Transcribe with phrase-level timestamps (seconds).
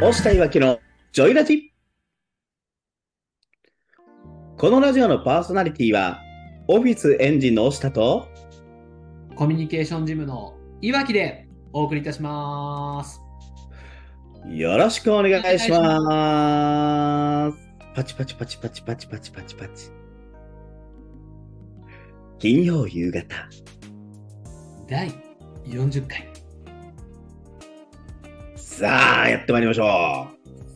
[0.00, 0.78] 押したいわけの
[1.10, 1.72] ジョイラジ
[4.56, 6.20] このラジオのパーソナリティは、
[6.68, 8.28] オフィスエンジンの押したと、
[9.34, 13.20] コミュニケーションジムのいわきでお送りいたします。
[14.46, 17.58] よろしくお願いします。
[17.92, 19.90] パチパチパチパチパチパチパチパチ。
[22.38, 23.26] 金曜夕方、
[24.86, 25.10] 第
[25.66, 26.27] 40回。
[28.78, 30.28] さあ、やってまいりましょさ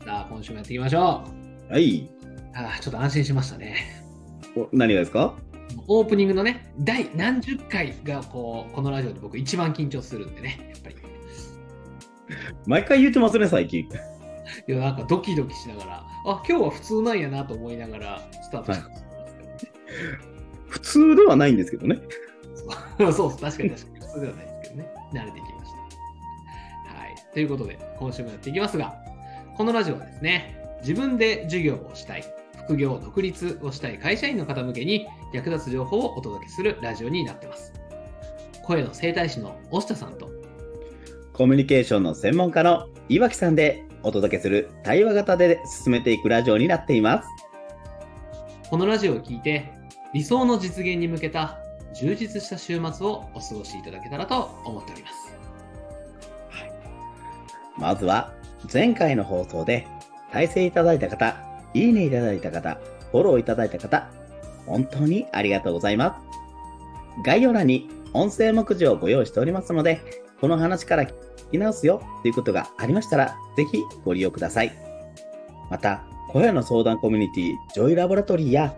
[0.07, 1.23] あ、今週もやっていきましょ
[1.69, 1.73] う。
[1.73, 2.01] はい。
[2.01, 2.09] う。
[2.57, 3.77] ああ、ちょっと安心しましたね。
[4.57, 5.35] お何がですか？
[5.87, 10.97] オープニングのね、第何十回がこうこのラジオで僕一番緊張するんでね、やっぱり。
[12.67, 13.81] 毎回言ってますね、最近。
[13.83, 13.87] い
[14.67, 20.19] や、なんかドキドキしながら、あ、今日は普通なんやなと思いながらスタートしてますけどね。
[20.69, 22.01] 普通ではないんですけどね。
[23.13, 24.89] そう確かに確かに普通ではないですけどね。
[25.15, 25.43] 慣れてき。
[27.33, 28.95] ということで、今週もやっていきますが、
[29.57, 32.25] このラジオはですね、自分で授業をしたい、
[32.65, 37.73] 副業、独立をしたい会社員の方向けに役立つ情報をお届けするラジオになってます。
[38.63, 40.31] 声の整体師の押下さんと、
[41.33, 47.29] コミュニケーションの専門家の岩木さんでお届けする対話型で進めていくラジオになっています。
[48.69, 49.73] このラジオを聞いて、
[50.13, 51.59] 理想の実現に向けた
[51.95, 55.32] 充実した週末をお過ごしいただけたらと思っております。
[57.79, 58.33] まずは、
[58.73, 59.87] 前回の放送で
[60.33, 61.37] 再生いただいた方、
[61.75, 62.79] いいねいただいた方、
[63.11, 64.09] フォローいただいた方、
[64.67, 67.23] 本当にありがとうございます。
[67.25, 70.01] 概要欄に音声目次をご用意しておりますので、
[70.41, 71.15] この話から聞
[71.53, 74.73] き直すよということがありましたら、ぜひご利用ください。
[75.71, 78.75] また、声の相談コミュニティ、ジョイラボラトリーや、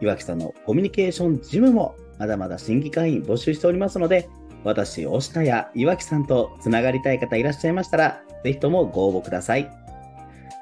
[0.00, 4.28] 岩木さんのコミュニケーションジムもまだまだ新規会員募集しておりますので、
[4.64, 9.70] 私、押田や岩木さんとつながりたい方いらっしゃいましたら、ぜひともご応募ください。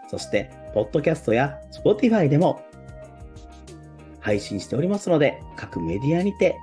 [0.09, 2.63] そして、ポッドキャストや Spotify でも
[4.21, 6.57] 配信しておりますので、各メディアにて、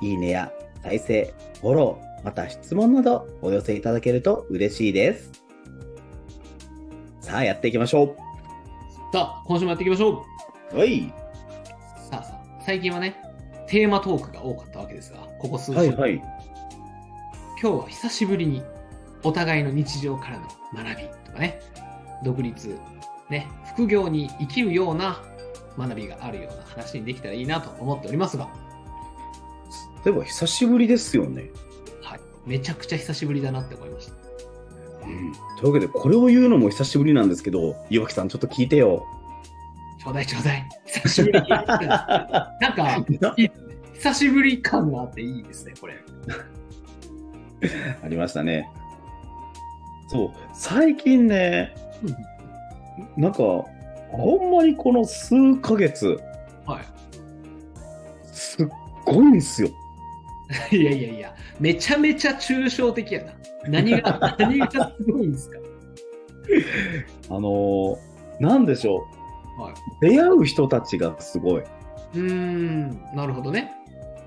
[0.00, 5.30] いいねや再生、フォロー、また質問などお寄せいただけると嬉しいです。
[7.20, 8.16] さあ、やっていきましょ
[9.12, 10.26] さあ、今週もやっていきましょ
[10.72, 10.78] うう。
[10.78, 11.12] はい。
[12.10, 13.16] さあさあ、最近はね、
[13.66, 16.22] テーマトークが多かったわけですが、ここ数週、はいはい。
[17.62, 18.62] 今日は久しぶりに
[19.22, 21.60] お互いの日常からの学びとかね、
[22.24, 22.78] 独立、
[23.28, 25.22] ね、副業に生きるような
[25.76, 28.48] 学びがあるような話にできたらいいなと思っておりますが、
[30.04, 31.50] でも久しぶりですよね。
[32.00, 34.14] はい、めちゃくちゃ久しぶりだなって思いました。
[35.06, 35.32] うん。
[35.58, 39.04] というわけで、これを言うのも久しぶりなんですけど、岩木さんちょっと聞いてよ。
[40.02, 40.66] ちょうだいちょうだい。
[40.86, 41.48] 久しぶりに。
[41.50, 43.04] なんか、
[43.92, 45.96] 久しぶり感があっていいですね、これ。
[48.04, 48.68] ありましたね。
[50.08, 51.74] そう、最近ね、
[53.16, 53.38] なんか、
[54.10, 56.18] ほんまにこの数ヶ月、
[56.66, 56.80] は
[58.32, 58.68] すっ
[59.04, 59.68] ごいんすよ。
[60.72, 60.76] い。
[60.76, 63.32] いやいやいや、めちゃめちゃ抽象的やな。
[63.68, 65.58] 何が、 何がすごいんですか？
[67.30, 67.96] あのー
[68.40, 69.04] なんでしょ
[69.58, 69.62] う。
[69.62, 71.62] はい出会う人たちがすごい。
[71.62, 73.70] うーん、なるほどね。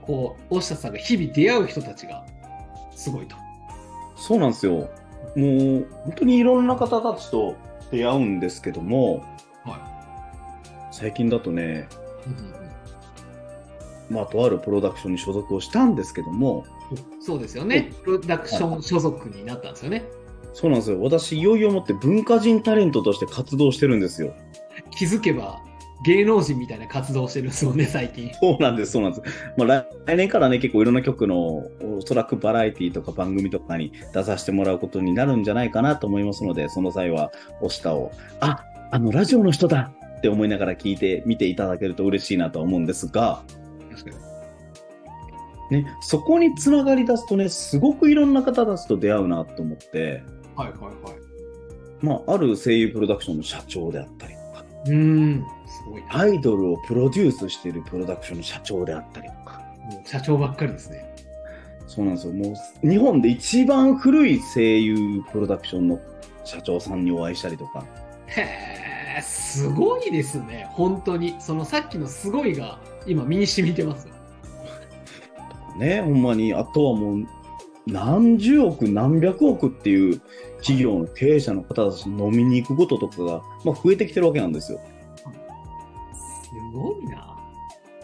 [0.03, 2.23] こう、大下さんが日々出会う人たちが
[2.95, 3.35] すごいと。
[4.15, 4.73] そうなんですよ。
[4.73, 4.87] もう、
[5.35, 7.55] 本当にいろんな方たちと
[7.91, 9.23] 出会うんですけども、
[9.63, 9.79] は
[10.91, 11.87] 最近だとね、
[14.09, 17.93] まあ、とあるプロダクションに所属をしたんですけども、うんそうですよね。
[18.03, 20.03] プロダクション所属になったんですよね。
[20.53, 21.01] そうなんですよ。
[21.01, 24.33] 私、いよいよもって文化人タレントとして活動してるんですよ。
[24.91, 25.61] 気づけば
[26.03, 28.31] 芸能人みたいな活動をしてるんですもんね、最近。
[28.33, 29.53] そうなんです、そうなんです。
[29.57, 37.31] まあ、来来年からね、結構いろんな曲の、おそらくバラエティとか番組とかに出させてもらうことになるんじゃないかなと思いますので、その際は、
[37.61, 43.43] お下を、あ、あの、ラジオの人だって思いながら聞いて、見ていただけると嬉しいなとは思うんですが。
[45.71, 50.21] ね、そこにつながり出すとね、すごくいろんな方たちと出会うなと思って、
[50.55, 51.13] はいはいはい。
[52.01, 55.45] まあ、ある声優プロダクションの社長であったりとか、うーん。
[56.09, 59.61] アイドルをプロデュースしているプロダクションの社長であったりとか、
[60.05, 61.13] 社長ばっかりですね。
[61.87, 62.33] そうなんですよ。
[62.33, 65.99] もう、日本で一番古い声優プロダクションの
[66.43, 67.85] 社長さんにお会いしたりとか、
[68.27, 70.67] へえ、すごいですね。
[70.71, 71.35] 本当に。
[71.39, 74.13] そのさっきのすごいが今身に染みてますよ。
[75.77, 77.25] ね、ほんまに、あとはもう、
[77.85, 80.21] 何十億、何百億っていう
[80.57, 84.79] 企業の経営者の方たちと飲みに行くこととかが、まあ、増えてきてるわけなんですよ。
[86.73, 87.37] すごいな。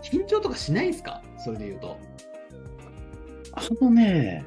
[0.03, 1.21] 緊張とかしないんですか？
[1.43, 1.97] それで言うと。
[3.53, 4.45] あのね、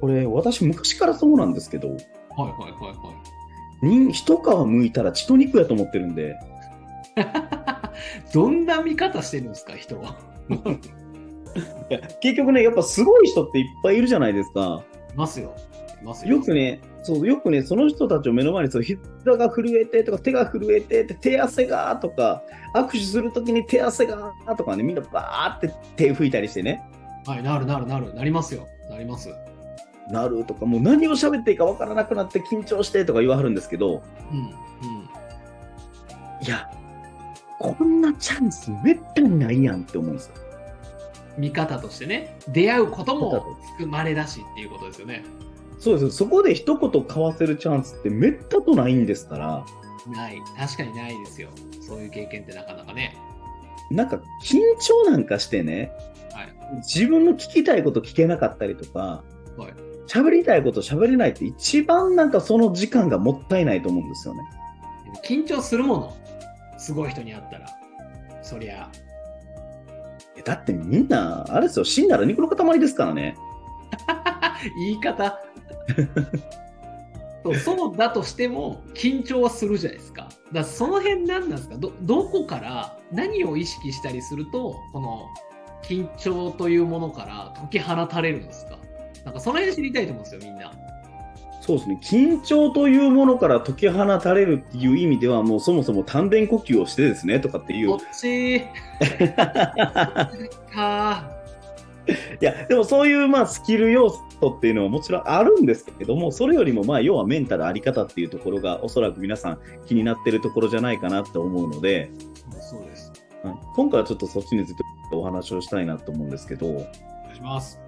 [0.00, 3.12] これ、私昔からそうなんですけど、はいはいはいは
[3.82, 3.86] い。
[3.86, 6.34] 人一皮むいたら血と肉やと思ってるんで、
[8.32, 10.16] どんな見方してるんですか、人は？
[12.20, 14.82] 結局ね、やっぱすごい人っていっぱいいるじゃないですか。
[15.12, 15.54] いますよ。
[16.04, 16.36] いますよ。
[16.36, 18.98] よくね、そうよくね、その人たちを目の前にそう膝
[19.36, 22.42] が震えてとか手が震えてって手汗がとか
[22.74, 26.82] 握手するときに手汗がとかね、みんなバーって手拭いたりしてね、
[27.26, 28.14] はい、なるなるなる。
[28.14, 28.68] なりますよ。
[28.90, 29.34] なります。
[30.10, 34.38] なるとか、もう何を喋っていいかわからなくなって緊張してとか言わはるんですけど、うん。
[34.38, 34.48] うん。
[36.42, 36.68] いや、
[37.58, 40.34] こんなチャンスめったにないやんって思うんですよ。
[41.38, 45.24] 見方としてね、出会うことも含まれだしっていうことですよね。
[45.78, 49.64] そうですそこで一言交わせるチャンスってめったとないんですから、
[50.10, 50.42] ない。
[50.56, 51.48] 確かにないですよ。
[51.80, 53.16] そういう経験ってなかなかね。
[53.90, 55.92] なんか緊張なんかしてね、
[56.32, 56.76] はい。
[56.78, 59.22] 自分の聞きたいこと聞けなかったりとか、
[59.56, 59.74] はい。
[60.06, 64.40] 喋りたいこと喋れないって一番なんかその時間がもったいないと思うんですよね。
[65.24, 66.16] 緊張するもの。
[66.78, 67.66] すごい人に会ったら。
[68.42, 68.90] そりゃ。
[70.36, 73.36] えだってみんな、あれですよ、死んだら肉の塊ですからね。
[74.76, 75.40] 言い方
[77.44, 80.22] そうそうだとしても緊張はするじゃないですか。
[80.22, 81.76] だからその辺何なんですか？
[81.76, 85.26] どどこから何を意識したりするとこの
[85.82, 88.78] 緊張というものから解き放たれるんですか？
[89.26, 90.72] なんかその辺知りたいと思うんですよみんな。
[91.60, 97.96] そうですね、緊張というものから解き放たれるっていう意味では、もうそもそも丹田呼吸をしてですねとかっていうこ。
[97.96, 98.60] っち？
[100.70, 101.24] か
[102.40, 112.10] いや、でもそういうまあスキル要素っていうのはもちろんあるんですけども、それよりもまあ要はメンタルあり方っていうところがおそらく皆さん気になってるところじゃないかなって思うので、
[112.60, 113.12] そうです。
[113.44, 116.82] うん今回はちょっとそっちについてお話をしたいなと思うんですけど、お願
[117.32, 117.80] いします。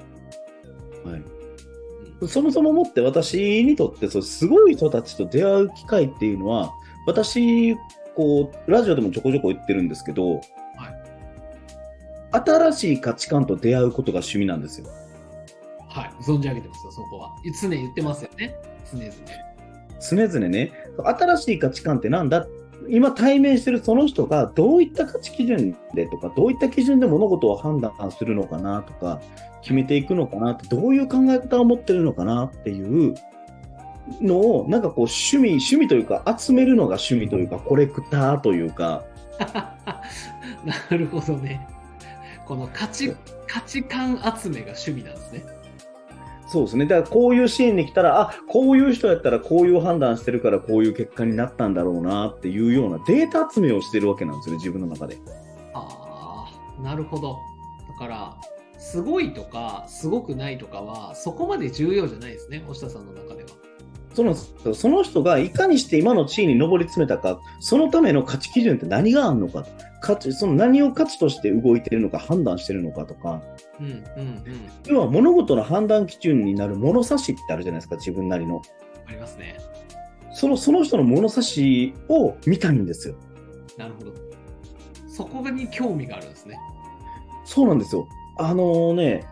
[1.04, 6.72] はい、そもそももって私にとってそうすごい人たちと出会う機会っていうのは、
[7.06, 7.76] 私、
[8.16, 10.40] こう、ラジオでもちょこちょこ言ってるんですけど、
[12.44, 14.88] 新しい価値観と出会うことが趣味なんですよ。
[15.88, 17.30] はい、存じ上げてますよ、そこは。
[17.60, 18.54] 常に言ってますよね。
[18.92, 19.12] 常々。
[20.28, 22.46] 常々ね、新しい価値観ってなんだ？
[22.88, 29.20] 今対面してるその人がどういった価値基準でとか、どういった基準で物事を判断するのかなとか、
[29.62, 33.14] 決めていくのかなって、どういう考え方を持ってるのかなっていう
[34.20, 39.04] のを、なんかこう趣味、趣味というか、集めるのが趣味というか、コレクターというか、
[40.64, 41.66] なるほどね。
[42.46, 43.14] この価値
[43.46, 45.44] 価値観集めが趣味なんですね。
[46.48, 46.87] そうですね。
[46.87, 55.19] だからこういうシーンに来たら、あ、こういう人やったらこういう判断してるからこういう結果になったんだろうなっていうようなデータ集めをしてるわけなんですよね、自分の中で。
[55.75, 56.46] あ
[56.78, 57.37] あ、なるほど。
[57.88, 58.37] だから、
[58.78, 63.50] すごいとか、すごくないとかは、そこまで重要じゃないですね、押田さんの中では。
[64.14, 64.34] その
[64.75, 69.66] その人がいかにして今の地位に上り詰めたか、そのための価値基準って何があるのか、
[70.06, 73.42] 価値その何を価値として動いてるのか、判断してるのかとか、
[73.80, 74.70] うんうんうん。
[74.86, 78.62] 要は物事の判断基準になる物差しってあるじゃないですか、自分なりの。
[79.06, 79.58] ありますね。
[80.32, 83.16] そのその人の物差しを見たいんですよ。
[83.76, 84.12] なるほど。
[85.08, 86.56] そこに興味があるんですね。
[87.44, 88.06] そうなんですよ。
[88.38, 89.24] あのね、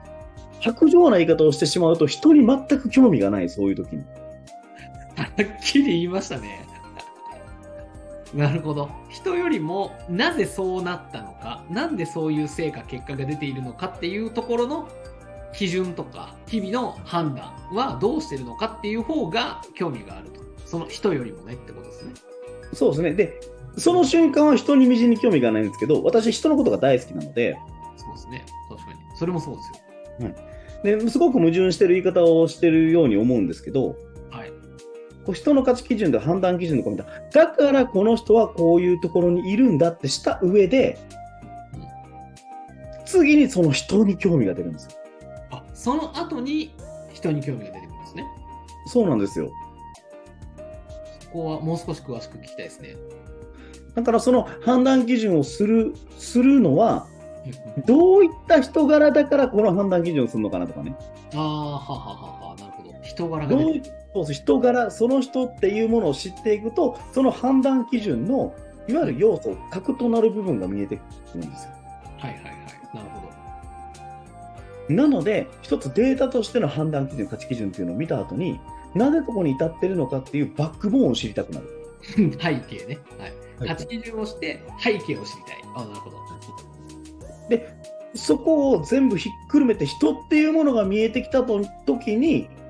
[0.58, 4.02] 白状な言い方をしてしまうと、人に全く興味がない、そういう時に。
[5.16, 6.66] はっきり言いましたね。
[8.34, 8.90] なるほど。
[9.08, 14.88] 人よりもなぜそうなったのか、なんでそういう成果、結果が出ているのかっていうところの
[15.54, 20.40] 基準とか、日々の判断はどうしてるのかっていう方が興味があると。
[20.66, 22.12] その人よりもねってことですね。
[22.72, 23.12] そうですね。
[23.12, 23.40] で、
[23.76, 27.56] その瞬間は人にみじんに興味がないんですけど、私、人のことが大好きなので、
[27.96, 28.44] そうですね。
[28.68, 28.98] 確かに。
[29.16, 30.34] それもそうですよ。
[30.82, 33.96] ですごく矛盾してる言い方をしてるように思うんですけど、
[35.32, 40.98] 人の価値基準で判断基準とか見ただからこの人はこういうところにいるんだってした上で、
[43.06, 44.90] 次にその人に興味が出るんですよ。
[45.50, 46.74] あ、その後に
[47.12, 48.24] 人に興味が出てくるんですね。
[48.86, 49.50] そうなんですよ。
[51.20, 52.96] そこはもう少し詳しく聞きたいですね。
[53.94, 57.06] だからその判断基準をする、するのは、
[57.86, 60.96] どういった人柄だからこの判断基準をするのかなとかね。
[61.34, 62.94] ああ、ははははなるほど。
[63.02, 64.03] 人柄がどうね。
[64.22, 68.54] いそうです人柄、その人っていうものを知っていくと、その判断基準の
[68.86, 71.00] いわゆる要素、核となる部分が見えてく
[71.34, 71.70] るんですよ。
[72.18, 72.54] はいはいはい。
[72.94, 73.24] なるほ
[74.88, 78.60] なので、一つデータとしての判断基準、価値基準っていうのを見た後に、
[78.94, 81.66] なぜここに至ってるのかっていうバックボーンを知りたくなる。
[82.16, 82.38] ど。
[82.38, 82.98] 背景ね。
[83.18, 83.68] はい。
[83.68, 85.56] 価値基準をして背景を知りたい。
[85.74, 86.16] あなるほど。
[87.48, 87.74] で、
[88.14, 92.63] そこを全部ひっくるめて人っていうものが見えてきたと時に、うん。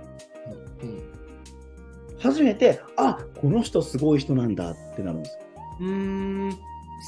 [2.24, 5.40] 初めて、あこの人すごい人なんだってなるんですよ。
[5.80, 6.58] うーん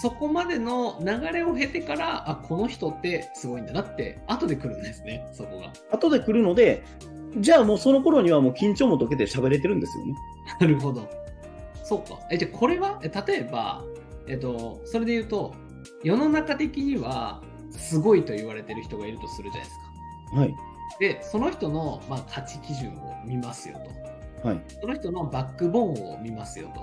[0.02, 6.84] そこまでの流れを経てからあこの人ってすごいんだなって後で来るんですねそこが後で来るので、
[7.38, 10.14] じゃあもうその頃にはもう緊張も解けて喋れてるんですよね。
[10.60, 11.08] なるほど
[11.82, 13.82] そうかえじゃあこれはえ例えば
[14.26, 15.54] えっとそれで言うと
[16.02, 19.78] 世の中的にはすごいと言われてる人がいるとするじゃないです
[20.34, 20.54] かはい。
[21.00, 24.05] でその人の、まあ、価値基準を見ますよと
[24.42, 24.60] はい。
[24.80, 26.80] その人のバックボーンを見ますよと。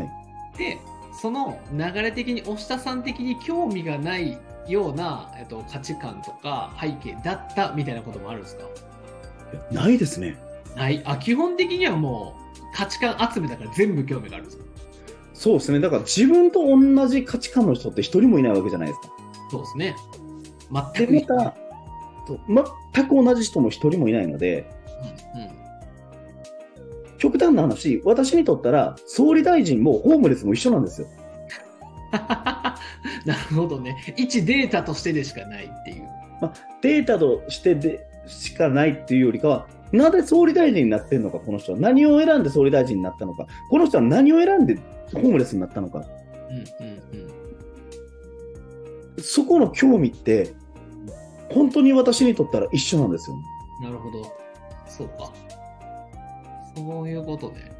[0.00, 0.10] はい
[0.58, 0.78] で、
[1.20, 8.64] その流れ的に、押田さん的に興味がないような、えっと、価値観とか背景だったみたいなこともあるんですか？
[9.70, 10.36] ないですね。
[10.74, 11.02] はい？
[11.04, 14.64] あ、基本的にはもう価値観集めだから全部興味があるんですか？
[15.34, 15.80] そうですね。
[15.80, 19.08] だから自分と同じ価値観の人って一人もいないわけじゃないですか。
[19.50, 19.94] そうですね。
[20.94, 21.52] で、全く。
[22.94, 24.70] 全く同じ人も一人もいないので、
[25.34, 25.55] うんうん
[27.26, 31.08] 極端な話、私にとったら、総理大臣もホームレスも一緒なんですよ。
[32.12, 33.96] なるほどね。
[34.16, 36.08] 一データとしてでしかないっていう。
[36.82, 41.78] データとしてでしかないっていうよりかは、なぜ総理大臣になってんのか、この人は。
[41.80, 43.46] 何を選んで総理大臣になったのか。
[43.70, 44.76] この人は何を選んで
[45.12, 46.04] ホームレスになったのか。
[46.48, 46.92] うんうん
[49.16, 49.22] うん。
[49.22, 50.54] そこの興味って、
[51.50, 53.42] 本当に私にとったら一緒なんですよね。
[53.82, 54.22] なるほど。
[54.86, 55.32] そうか。
[56.76, 57.72] そういうことね。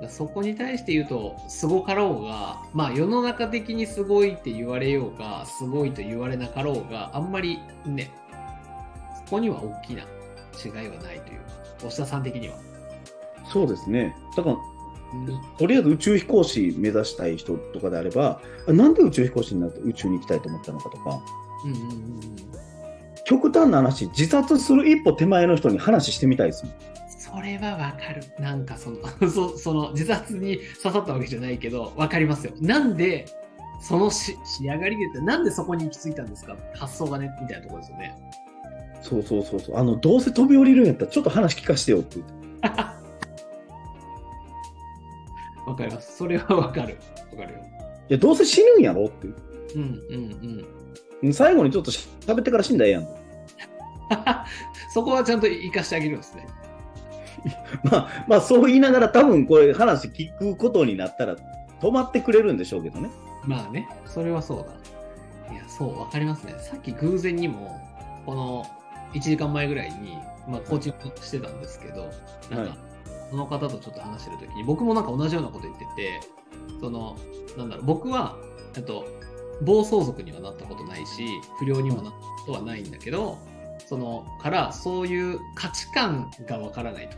[0.00, 8.10] だそこに対して言うと、すごかろうが、まあ世の中的にすごいって言われようが、すごいと言われなかろうが、あんまりね、
[9.26, 10.02] そこには大きな
[10.64, 12.54] 違いはないというか、押田さん的には。
[13.52, 14.16] そうですね。
[14.36, 14.60] だから、うん
[15.58, 21.20] とりあえず宇宙飛行士目指したい人とかであれば、あなんで宇宙飛行士になって宇宙に行きたいと思ったのかとか、
[21.64, 22.60] うんうんうんうん
[23.30, 26.74] 極端な話、自殺する一歩手前の人に話してみたいですもん。
[27.20, 28.22] それはわかる。
[28.42, 28.96] なんかその、
[29.30, 32.54] そその自殺に刺さったわけじゃないけど、わかりますよ。
[32.62, 33.26] なんで、
[33.82, 36.56] そのし仕上がりで言って、なんでそこに行き着いたんですか？
[36.74, 38.14] 発想がね、みたいなところですよね。
[39.02, 39.76] そうそうそうそう。
[39.76, 42.32] あの、どうせ飛び降りるんやったらちょっと話聞かせてよって言って。
[45.66, 46.16] わかります。
[46.16, 46.96] それはわかる。
[47.32, 47.60] わかるよ。
[48.08, 49.42] いや、どうせ死ぬんやろって言って
[49.74, 50.64] うんうん
[51.22, 51.32] うん。
[51.34, 53.18] 最後にちょっと喋ってから死んだらええやんと。
[54.92, 56.46] そこはちゃんと生かしてあげるんですね。
[57.84, 61.36] まあ、まあ、そう言いながら多分これ話聞くことになったら
[61.80, 63.10] 止まってくれるんでしょうけどね。
[63.44, 65.54] まあね、それはそうだ。
[65.54, 66.54] いや、そう、わかりますね。
[66.58, 67.80] さっき偶然にも、
[68.26, 68.66] この
[69.14, 72.10] 1時間前ぐらいに、まあ、コーチングしてたんですけど、
[72.50, 72.76] なんはいか、
[73.30, 76.20] その方とちょっと話してるときに、僕もなんか同じようなこと言ってて、
[76.80, 77.16] その、
[77.56, 78.36] なんだろう、僕は、
[78.76, 79.06] えっと、
[79.62, 81.26] 暴走族にはなったことないし、
[81.58, 83.38] 不良にもなったことはないんだけど、
[83.90, 87.16] その、から、そういう価値観がわからないと。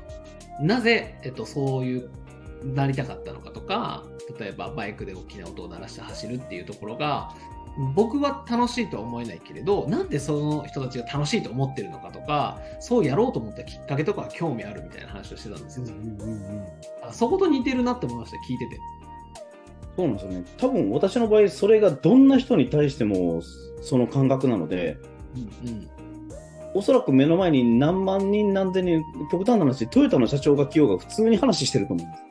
[0.65, 2.09] なぜ、えっと、そういう、
[2.65, 4.05] なりたかったのかとか、
[4.39, 7.35] 例えばバイクで大きな音を鳴らして走るっていうところが、
[7.95, 15.87] 僕は楽しいとは思えないけれど、なんでその人たちが楽しいと思ってるのかとか、そうやろうと思ったきっかけとか興味あるみたいな話をしてたんですよ。
[17.03, 18.81] あそこと似てるなって思いました、聞いてて。
[19.95, 20.45] そうなんですよね。
[20.57, 23.43] 多分私の場合、それがどんな人に対しても
[23.83, 24.97] その感覚なので、
[25.63, 25.89] うんうん。
[26.75, 32.23] おそらく目の前に何万人何千人、極端な話、トヨタの社長が来ようが普通に話してると思うんです。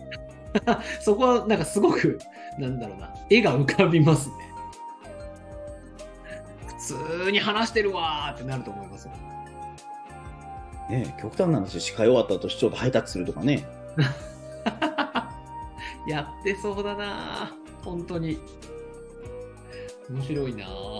[1.05, 2.19] そこはなんかすごく、
[2.57, 4.35] なんだろうな、絵が浮かびますね。
[6.67, 9.11] 普通に話してるわーってなると思いますよ。
[10.89, 13.65] ねえ極端な話、司会終わった後、市長とハイタッチするとかね。
[16.07, 17.49] やってそうだなぁ
[17.85, 18.39] 本当に。
[20.09, 20.90] 面白いなぁ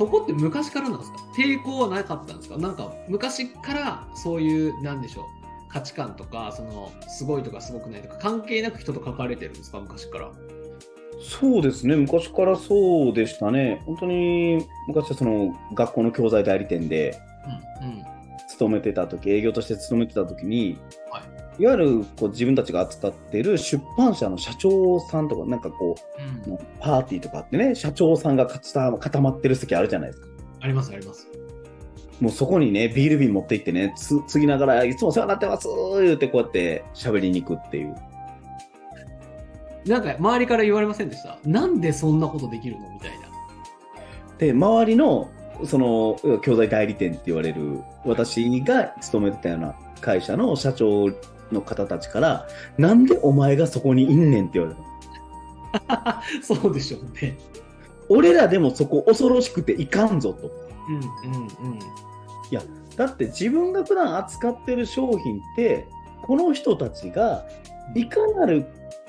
[0.00, 1.18] そこって昔からなんですか？
[1.36, 2.56] 抵抗はなかったんですか？
[2.56, 5.24] なんか昔からそういう、なんでしょう、
[5.68, 9.78] 価値観とか、その、すごいとかすごくないとか、関係なく人と関われてるんですか？
[9.78, 10.30] 昔から。
[11.22, 13.82] そうですね、昔からそうでしたね。
[13.84, 17.20] 本当に昔はその学校の教材代理店で
[17.82, 17.88] うん。
[17.88, 18.02] うん。
[18.48, 20.78] 勤めてた時、営業として勤めてた時に、
[21.12, 21.22] はい
[21.60, 25.94] いわゆるこう自分たちが扱ってる出版社の社長さんとか、なんかこ
[26.46, 30.28] うんう、パーティーとかってね、社長さんが固固まってる席あるじゃないですか。
[30.62, 31.28] あります、あります。
[32.20, 35.68] もうそこにね、ビール瓶持って行ってね、つ継ぎながら、いつもお世話になってます
[36.02, 37.94] 言ってこうやって喋りに行くっていう。
[39.86, 41.38] なんか周りから言われませんでした？
[41.44, 42.90] なんでそんなことできるの？
[42.90, 43.28] みたいな。
[44.38, 45.30] で、周りの、
[45.64, 51.10] その、教材代理店って言われる、私が勤めてたような会社の社長
[51.52, 56.22] の方たちから、なんでお前がそこにいんねんって言われた。
[56.42, 57.38] そうでしょうね。
[58.08, 60.50] 俺らでもそこ恐ろしくていかんぞと。
[60.88, 60.94] うん
[61.32, 61.78] うんうん。
[63.00, 65.86] だって自分が普段扱ってる商品って、
[66.22, 67.46] この人たちが
[67.94, 68.66] いかなる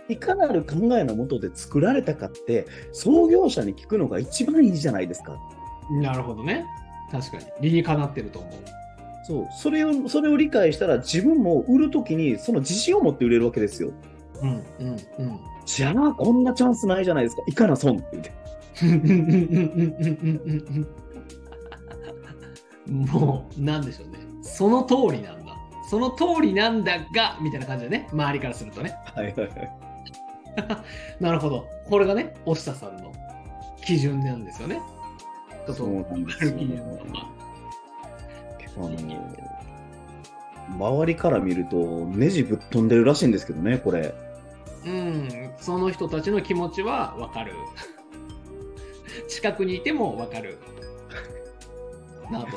[0.07, 5.37] いかなる考えのもとで作られたかって創業者に聞くのが一番いいじゃないですか。
[5.89, 6.65] なるほどね。
[7.11, 7.45] 確かに。
[7.59, 8.51] 理にかなってると思う。
[9.31, 13.93] そうそれをそれを理解したら自分も売るときにその自信を持って売れるわけですよ。
[14.41, 15.39] うんうんうん。
[15.65, 17.43] じゃあこんなチャンスないじゃないですか。
[17.47, 18.31] いかな損って言って。
[22.91, 24.17] もう、なんでしょうね。
[24.41, 25.55] その通りなんだ。
[25.89, 28.09] その通りなんだが、みたいな感じでね。
[28.11, 28.97] 周りからするとね。
[29.15, 29.51] はいはいはい。
[31.23, 31.67] なるほど。
[31.89, 33.13] これがね、押下さんの
[33.85, 34.81] 基準なんですよね。
[35.73, 37.40] そうなんですよ基準とか。
[38.77, 38.89] あの
[40.77, 44.13] 周りから見るとネジぶっ飛んでるらしいんですけどね、これ。
[44.85, 47.53] うん、その人たちの気持ちはわかる。
[49.27, 50.57] 近くにいてもわかる。
[52.31, 52.47] なと、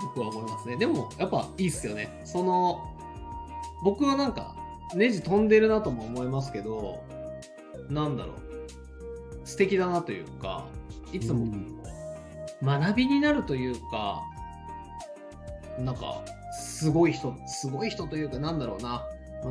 [0.00, 0.76] 僕は思いますね。
[0.76, 2.20] でも、やっぱいいっすよね。
[2.24, 2.80] その、
[3.84, 4.56] 僕はなんか、
[4.94, 7.02] ネジ飛んでるなとも思いますけど、
[7.90, 8.34] なんだろう。
[9.44, 10.66] 素敵だなというか、
[11.12, 11.46] いつも
[12.62, 14.22] 学びになるというか、
[15.78, 19.04] なんか、すごい人、すごい人というか、なんだろうな。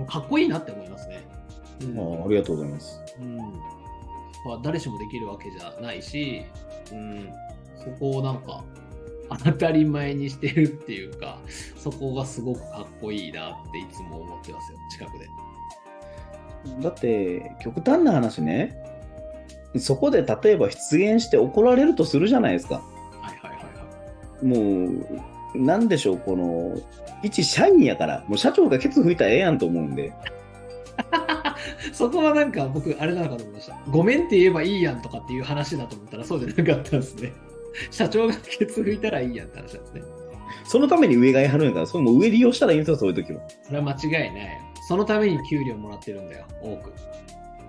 [0.08, 1.22] かっこいいなって思いますね。
[1.82, 3.02] うんあありがとうございます。
[3.20, 3.44] うん、ま
[4.54, 6.44] あ誰しもできるわけじゃないし、
[6.92, 7.30] うん、
[7.78, 8.64] そこをなんか
[9.30, 11.40] 当たり前にしてるっていうか、
[11.78, 15.28] そこがすごくかっこいいなっていつも思ってますよ、近くで。
[16.82, 18.76] だって、極端な話ね、
[19.78, 22.76] そこで例えば出現して怒られるとするじゃないですか。
[23.22, 24.46] はいはいはいはい。
[24.46, 26.76] もう、なんでしょう、この、
[27.24, 30.14] 一社員やから、もう社長がケツ吹いたらええやんと思うんで。
[31.94, 33.78] そこはなんか僕、あれなのかと思いました。
[33.90, 37.34] ごめんって言えばいいやんとかっていう話だと思ったらそうじゃなかったんですね。
[37.92, 40.02] 社長がケツ拭いたらいいやんって話なんですね。
[40.66, 43.42] そのために上がやるんやから、それも上利用したらいいんですよ、そういう時は。
[43.64, 44.62] それは間違いない。
[44.88, 46.92] そのために給料もらってるんだよ、多く。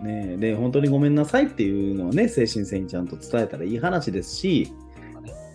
[0.02, 4.72] ねえ、で、本当にごめんなさいっていうのをね、精神性にちゃんと伝えたらいい話ですし、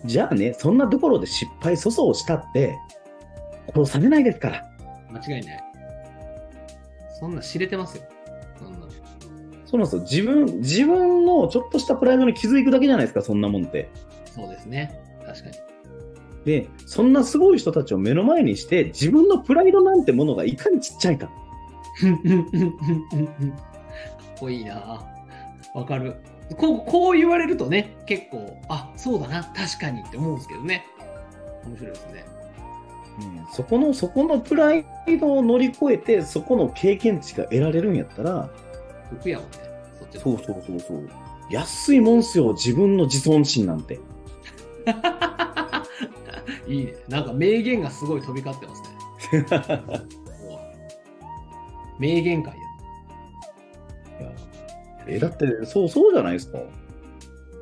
[0.04, 2.76] じゃあね、そんなところで失敗粗相したって、
[3.74, 4.70] 殺されないですから。
[5.10, 5.64] 間違いない。
[7.18, 8.04] そんな知れてますよ。
[8.58, 8.86] そんな。
[9.64, 10.02] そうなんですよ。
[10.02, 13.88] 自分、自分のちょっとしたプライドに気づくだけじゃないですか、そんなもんって。
[14.26, 15.00] そうですね。
[15.24, 15.56] 確かに。
[16.44, 21.26] で、そんなすごい人たちを目の前にして、自分のプライドなんてものがいかにちっちゃいか。
[21.28, 21.36] かっ
[24.38, 25.02] こいいな
[25.74, 26.16] わかる。
[26.56, 30.84] こう、こう言われるとね、結構、あ、そうだな、確かにって思うんですけどね。
[31.66, 32.24] 面白いですね。
[33.20, 34.84] うんそこの、そこのプライ
[35.20, 38.50] ドを乗り越えて、そこの経験値が得られるんやったら、
[39.10, 39.58] 得やもんね。
[39.98, 41.08] そっちのそうそうそうそう。
[41.50, 44.00] 安いもんすよ、自分の自尊心なんて。
[46.66, 46.94] いいね。
[47.08, 49.46] なんか名言がすごい飛び交ってますね。
[51.98, 52.63] 名言会や。
[55.06, 56.58] え、だって、そう、そうじゃないですか。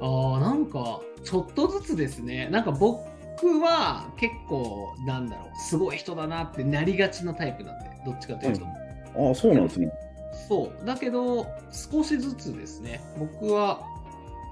[0.00, 2.48] ああ、なんか、ちょっとずつですね。
[2.50, 8.66] なんか僕は結構、なんだろう、すごい人だなってなりがちなタイプなんで、どっちかというと。
[8.66, 9.92] ああ、そうなんですね。
[10.48, 10.87] そう。
[10.87, 13.83] だけど、少しずつですね、僕は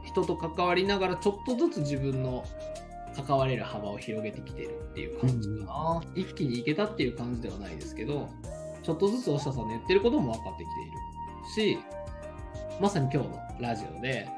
[0.04, 2.44] 人と関わりながら、ちょっとずつ自分の
[3.26, 6.02] 関われる幅を広げてきてるっていう感じかな。
[6.14, 8.28] 一気にいけたっていう感じではないですけど、
[8.82, 11.78] ちょっとずつ大下さんの言ってることも分かってきているし、
[12.80, 14.28] まさに今日のラジオで、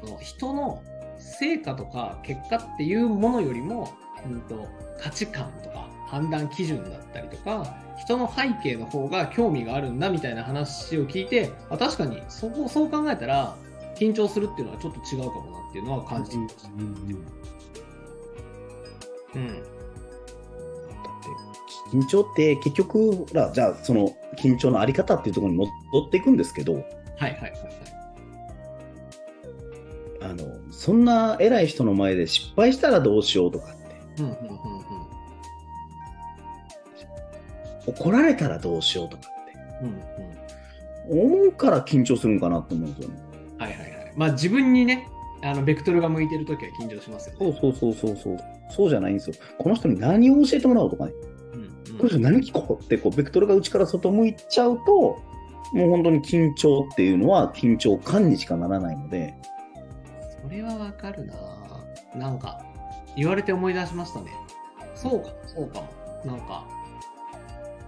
[0.00, 0.82] その人の
[1.18, 3.92] 成果とか結果っていうものよりも、
[4.24, 4.68] うん、と
[5.00, 13.56] 価値観とか判断基準だったりとか人の背景の方が興味があるんだみたいな話を聞いてあ確かにそこそう考えたら
[13.96, 16.68] 緊張するっていうのはちょっと違うかもなっていうのは感じてきました。
[19.34, 19.62] うん、だっ
[21.90, 25.70] て緊張って結局ほらじゃあその緊張のあり方っていうところに戻
[26.06, 26.84] っていくんですけど
[27.18, 27.62] はいはいはいはい。
[30.20, 34.58] あのそんな偉い人の前で失敗したらどうしようとかってうんうんうんうん。
[37.86, 39.22] 怒られたらどうしようとか
[39.82, 40.06] うんうんって
[41.10, 43.20] 思うから緊張するんかなと思うんですよね。
[43.58, 44.12] はいはいはい。
[44.16, 45.08] まあ自分にね、
[45.42, 47.38] あのベクトルが向いてるときは緊張しますよね。
[47.60, 48.38] そうそうそうそうそう
[48.70, 49.36] そうじゃないんですよ。
[49.56, 51.12] この人に何を教えてもらおうとかね。
[51.54, 55.22] うんうんこの人に何聞こうってこうベクトルが内から外向いちゃうと
[55.72, 59.34] もう本当に緊張っていうのは緊張感にしかならないので。
[60.42, 61.34] それはわかるな
[62.16, 62.62] なんか、
[63.16, 64.30] 言われて思い出しましたね。
[64.94, 65.88] そうかも、そうかも。
[66.24, 66.66] なんか、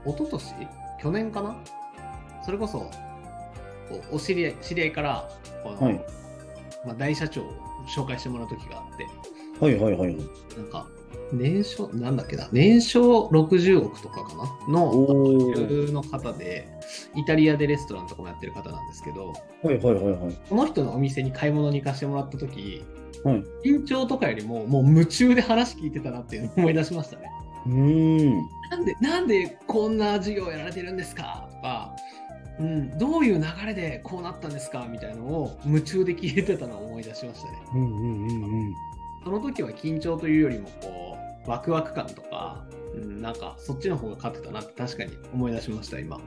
[0.05, 0.69] 一昨年？
[1.01, 1.57] 去年かな？
[2.45, 2.91] それこそ、
[4.13, 5.29] お知り合い、知り合いから、
[5.65, 5.95] この、はい
[6.85, 7.45] まあ、大社長を
[7.89, 9.07] 紹介してもらう時があって、
[9.65, 10.17] はいはいはいはい。
[10.17, 10.27] なん
[10.71, 10.87] か、
[11.33, 14.73] 年商、なんだっけな、年商60億とかかな？
[14.73, 15.07] の
[15.93, 16.69] の方で、
[17.15, 20.39] イタリアでレストランとかもやってる方なんですけど、はいはいはいはい。
[20.49, 22.83] この人のお店に買い物に行かせてもらった時
[23.25, 23.45] はい。
[23.65, 27.31] 緊張とかよりももう夢中で話聞いてたなっていうのを思い出しましたね。
[27.67, 28.37] うーん。
[28.71, 31.49] なんで、なんでこんな授業やられてるんですか？
[31.53, 31.95] とか、
[32.59, 34.87] うん、どういう流れでこうなったんですか？
[34.91, 37.59] みたいなのを夢中で聞いてたのを思い出しましたね。
[37.75, 38.75] うんうんうんうん。
[39.25, 46.19] その時は緊張というよりもこうワクワク感とか、うん、なんかそっちの方が勝ってたなって確かに思い出しました今。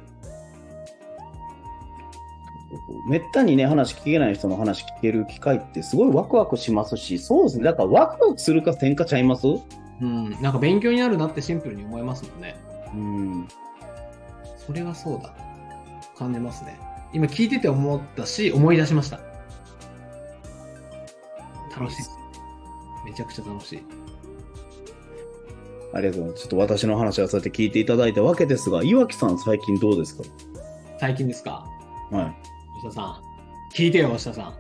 [3.08, 7.66] めったにね、話聞けない人の話聞ける機会ってすごいワクワクしますし、そうですね。
[7.66, 9.46] だからワクワクするかせんかちゃいます？
[10.02, 12.56] うん、なんか勉強になるなってシンプルに思いますもんね。
[12.94, 13.48] うん。
[14.58, 15.36] それはそうだ。
[16.18, 16.80] 感じますね。
[17.14, 19.20] 今聞いてて思ったし、思い出しました。
[21.78, 22.23] 楽しい。
[23.06, 23.84] めちゃくちゃ楽しい。
[25.94, 26.42] ありがとうございます。
[26.42, 30.24] ちょっと私の話はそうやって聞いていただいたわけですが、岩木さん最近どうですか？
[31.00, 31.66] 最近ですか？
[32.12, 32.36] はい。
[32.82, 33.22] 吉田さん。
[33.76, 34.54] 聞いてよ、吉田さん。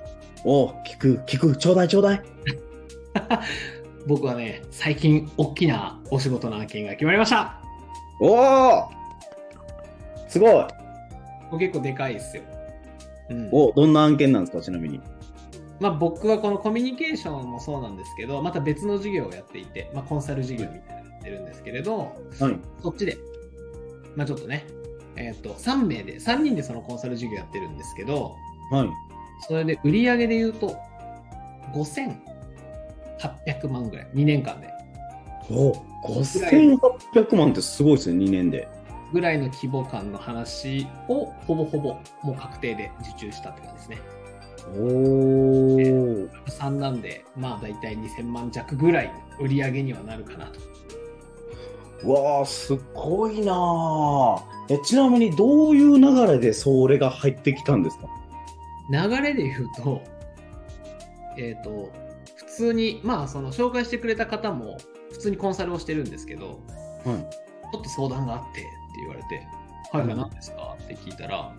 [0.45, 2.21] お聞く、聞く、ちょうだいちょうだい。
[4.05, 7.59] 僕はね、最近大きなお仕事の案件が決まりました。
[8.19, 8.89] おお
[10.27, 10.67] すごいも
[11.53, 12.43] う結構でかいですよ。
[13.29, 14.99] うん、おどんな案件なんですかちなみに？
[15.83, 21.97] まあ、僕はこのコミュニケーションもそうなんですけど、また別の授業をやっていて、まあ、コンサル授業みたいなのやってるんですけれど、
[22.39, 22.59] はい。
[22.81, 23.17] そっちで、
[24.15, 24.65] まあ、ちょっとね、
[25.17, 28.33] えっ、と、3名で、3人でそのコンサル授業やってるんですけど、
[28.71, 28.89] はい。
[29.45, 30.73] それで売り上げで言うと、
[31.73, 34.69] 5800万ぐらい、2年間で。
[35.51, 35.73] お
[36.07, 38.69] 5800万ってすごいですね、2年で。
[39.11, 44.22] ぐらいの規模感の話をほぼほぼもう確定で受注したって感じですね。
[44.67, 46.29] おお。
[46.47, 50.59] 3なんで、まあ大体2000万弱ぐらいの売り上げにはなるかなと。
[52.11, 54.77] わあ、すごいなあえ。
[54.79, 58.07] ちなみにどういう流れでそれが入ってきたんですか？
[58.91, 60.01] 流れで言うと、
[61.37, 61.91] えっ、と、
[62.35, 64.77] 普通に、まあその紹介してくれた方も
[65.11, 66.59] 普通にコンサルをしてるんですけど、
[67.05, 67.17] はい。
[67.71, 69.47] ちょっと相談があってって言われて、
[69.91, 70.75] はい何ですか？
[70.83, 71.53] って聞いたら、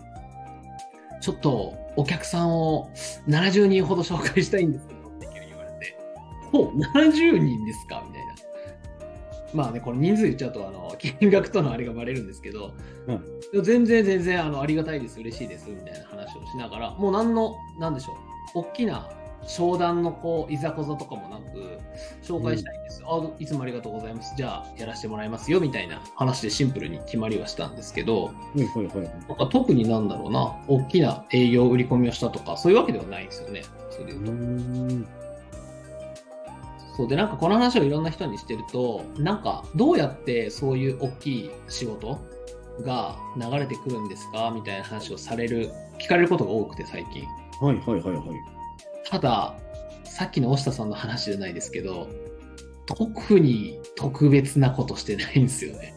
[1.25, 2.91] ちょっとお客さんを
[3.27, 5.97] 70人ほど紹介したいんですけどって急に言われて、
[6.51, 8.03] ほう、70人ですか？
[8.05, 8.35] みたいな。
[9.51, 12.75] まあね、これ人数言っちゃうと、あの、金額とのあれがバレるんですけど、
[13.07, 13.63] うん。
[13.63, 18.11] 全然全然あのありがたいです、嬉しいです、みたいな話をしながら、もう何の、なんでしょ
[18.53, 19.09] う、大きな
[19.47, 21.79] 商談のこういざこざとかもなく、
[22.23, 29.27] 紹介したいんです、あ、いつもありがとうございます、じゃあやらせてもらいますよ、みたいな話でシンプルに決まりはしたんですけど、はいはいはい。
[29.27, 35.25] なんか特になんだろうな、大きな営業売り込みをしたとか、そういうわけではないんですよね、それでう言うと。
[36.97, 42.19] そうで、なんかこの話をいろんな人にしてると、なんかどうやってそういう大きい仕事
[42.81, 47.25] が流れてくるんですかみたいな話をされる、聞かれることが多くて最近。
[47.59, 48.54] はいはいはいはい。
[49.09, 49.55] ただ、
[50.03, 52.09] さっきの押下さんの話じゃないですけど、
[52.85, 55.93] 特に特別なことしてないんですよね。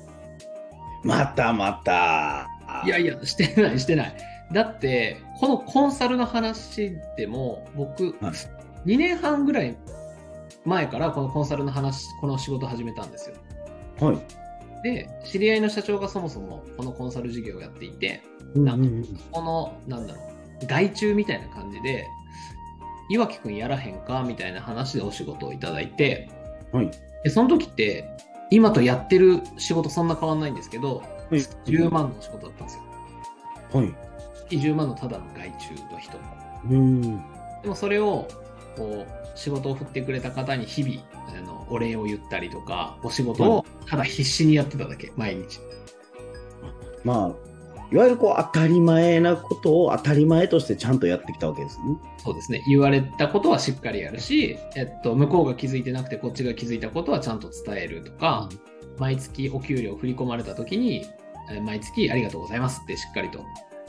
[1.04, 2.46] またまた。
[2.84, 4.16] いやいや、してない、してない。
[4.52, 9.76] だって、このコンサルの話でも、僕、はい2年半ぐらい
[10.64, 13.36] 前からこのコンサルの話、この仕事を始めたんですよ。
[14.00, 14.18] はい。
[14.82, 18.22] で、知り合いの社長がそもそもこのコンサル事業をやっていて、
[18.54, 20.20] うんなんこの、なんだろ
[20.62, 22.06] う、外注みたいな感じで、
[23.08, 26.30] 岩城くんやらへんかみたいな話でお仕事をいただいて、
[26.72, 26.90] はい。
[27.24, 28.08] でその時って、
[28.50, 30.98] 今とやってる仕事そんな変わんないんですけど、
[31.30, 32.82] はい10万のお仕事だったんですよ。
[33.72, 33.94] はい。
[34.48, 36.18] 月10万のただの外注の人。
[36.70, 37.02] うん。
[37.62, 38.26] でもそれを、
[38.76, 41.02] こう、仕事を振ってくれた方に日々、
[41.36, 45.60] あの、お礼を言ったりとか、お仕事をただ必死にやってただけ、毎日。
[47.04, 47.47] まあ、
[47.90, 51.84] いわゆるこう当たり前なことを当たり前としてちゃんとやってきたわけですね。
[52.18, 52.62] そうですね。
[52.68, 58.48] 言われたことはしっかりやるし、えっと、向こうが気づいてなくて、こっちが気づいたことはちゃんと伝えるとか、
[58.98, 61.06] 毎月お給料振り込まれた時に、
[61.62, 63.44] 毎月ありがとうございますってしっかりと、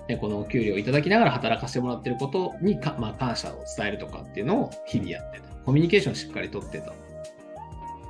[0.08, 5.50] ね、このお給料をいただきながら働かせてもらってることにか、まあ、感謝を伝えるとかっていうのを日々やってた。
[5.66, 6.94] コミュニケーションしっかりとってた。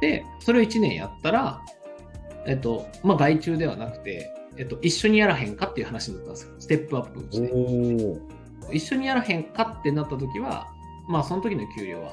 [0.02, 1.62] で、それを1年やったら、
[2.46, 6.54] えっと、まあ、外注ではなくて、えっと、一緒にやらへんかっていう話になったんですよ。
[6.60, 7.52] ステップアップして。
[8.68, 10.68] お一緒にやらへんかってなった時は、
[11.08, 12.12] まあその時の給料は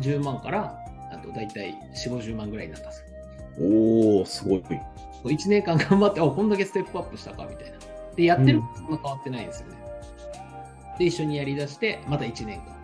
[0.00, 0.76] 10万から
[1.12, 3.08] あと大体4、50万ぐらいになったんですよ。
[3.60, 4.62] おおすごい。
[5.24, 7.78] 1年間頑張って、おこんだけステップアップしたかみたいな。
[8.16, 9.76] で、やってることそんな変わってないんですよね。
[10.98, 12.76] で、一緒にやりだして、また1年間。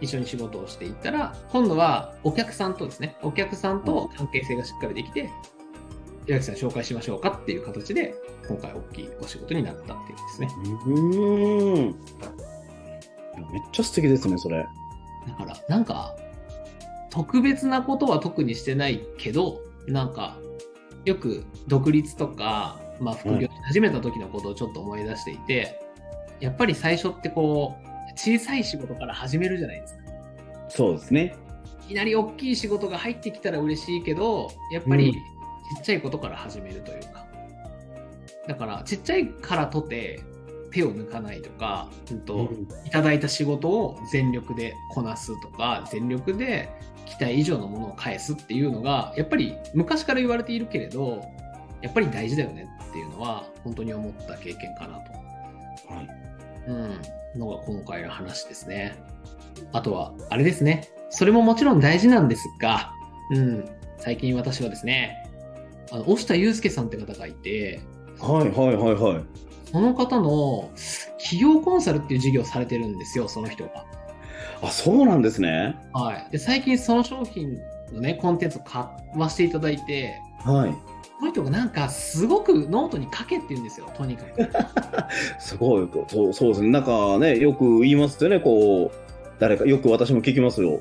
[0.00, 5.30] 一緒に仕事をしていったら、今度はお客さんとですね、お客さんと関係性がしっかりできて、
[6.26, 8.14] 岩木さん紹介しましょうかっていう形で、
[8.48, 10.48] 今回大きいお仕事になったっていうですね。
[10.86, 11.94] うーん。
[13.52, 14.66] めっちゃ素敵ですね、それ。
[15.28, 16.16] だから、なんか、
[17.10, 20.38] 特別なことは特にしてないけど、なんか、
[21.04, 25.80] よく独立とか、まあ、副業し始めた時のことをちょっと思い出していて、
[26.40, 30.00] やっぱり最初ってこう、小さい仕事から始めるじゃないですか。
[30.68, 31.36] そうですね。
[31.84, 35.14] いきなり大きい仕事が入ってきたら嬉しいけど、やっぱり
[35.76, 37.26] ちっちゃいことから始めるというか。
[38.46, 40.20] だから、ちっちゃいからとて
[40.70, 42.50] 手を抜かないとか、うんと
[42.84, 46.68] いただいた仕事を全力でこなすとか、全力で
[47.06, 51.24] 期待以上のものを返すっていうのが、やっぱり昔から言われているけれど、
[51.80, 55.12] やっぱり大事だよねっていうのは、本当に思った経験かなと。
[55.94, 56.08] はい。
[56.66, 56.72] う
[57.36, 58.96] ん、のが今回の話ですね。
[59.72, 60.88] あとは、あれですね。
[61.10, 62.92] それももちろん大事なんですが、
[63.30, 63.64] うん、
[63.98, 65.23] 最近私はですね、
[65.94, 67.80] あの、押田祐介さんって方がいて、
[68.18, 69.24] はいはいはいはい。
[69.70, 70.70] その方の
[71.18, 73.84] 企業コンサルっていう事業をされてるんですよ、その人が。
[74.60, 75.76] あ、そうなんですね。
[75.92, 76.28] はい。
[76.32, 77.58] で、最近その商品
[77.92, 80.72] のね、コンテンツを買わせていただいて、はい。
[81.20, 84.50] この人がなんかすごくノートに書けって言うんですよ、とにかく。
[85.38, 85.88] すごい。
[86.08, 86.70] そうそうですね。
[86.70, 88.96] なんかね、よく言いますよね、こう、
[89.38, 90.80] 誰か、よく私も聞きますよ。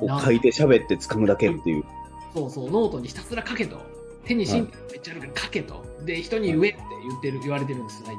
[0.00, 1.84] こう書いて喋って掴むだけっていう。
[2.34, 3.94] そうそう、ノートにひたすら書けと。
[4.26, 5.84] 手に神経めっちゃあるから書けと。
[6.04, 8.14] で、人に言えって言ってる、言われてるんです、最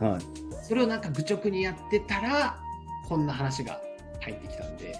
[0.00, 0.06] 近。
[0.06, 0.22] はい。
[0.64, 2.58] それをなんか愚直にやってたら、
[3.08, 3.80] こんな話が
[4.20, 4.92] 入ってきたんで、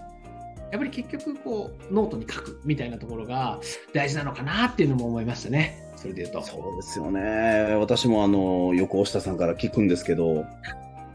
[0.70, 3.60] やっぱり結局、こう、ノートに書くみたいなところが
[3.92, 5.78] 大事なのかなっていうのも思いましたね。
[5.96, 6.42] それで言うと。
[6.42, 7.76] そうですよね。
[7.76, 10.44] 私もあの、よく押下さんから聞くんですけど。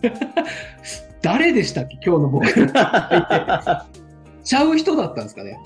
[1.22, 2.46] 誰でしたっけ今日の僕。
[4.44, 5.60] ちゃう人だったんですかね。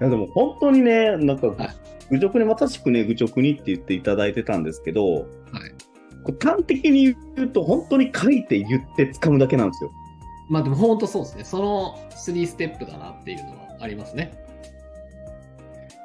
[0.00, 1.56] いやでも本当にね、なんかはい、
[2.10, 5.26] 愚直にまさしくね、愚直にって言っていただいてたんですけど、はい。
[6.42, 9.90] 端的に言うと、本当に書いて言って掴むだけなんですよ。
[10.48, 11.44] まあでも本当そうですね。
[11.44, 14.32] その3ステップだなっていうのはありますね。